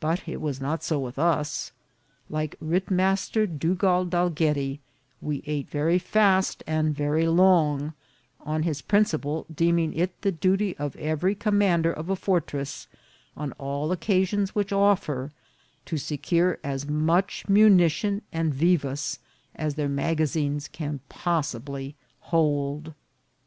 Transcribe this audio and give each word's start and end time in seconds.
But 0.00 0.28
it 0.28 0.42
was 0.42 0.60
not 0.60 0.82
so 0.84 0.98
with 0.98 1.18
us. 1.18 1.72
Like 2.28 2.56
Rittmaster 2.60 3.46
Du 3.46 3.74
gald 3.74 4.10
Dalgetty, 4.10 4.80
we 5.22 5.42
ate 5.46 5.70
very 5.70 5.98
fast 5.98 6.62
and 6.66 6.94
very 6.94 7.26
long, 7.26 7.94
on 8.42 8.64
his 8.64 8.82
principle 8.82 9.46
deeming 9.50 9.94
it 9.94 10.20
the 10.20 10.30
duty 10.30 10.76
of 10.76 10.94
every 10.96 11.34
commander 11.34 11.90
of 11.90 12.10
a 12.10 12.16
fortress, 12.16 12.86
on 13.34 13.52
all 13.52 13.92
occasions 13.92 14.54
which 14.54 14.72
offer, 14.74 15.32
to 15.86 15.96
secure 15.96 16.58
as 16.62 16.86
much 16.86 17.48
munition 17.48 18.20
and 18.34 18.52
vivas 18.52 19.20
as 19.54 19.76
their 19.76 19.88
magazines 19.88 20.68
can 20.68 21.00
possibly 21.08 21.94
hold. 22.28 22.92